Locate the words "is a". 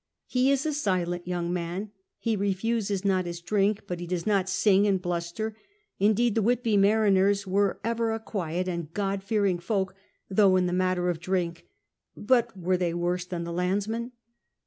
0.49-0.73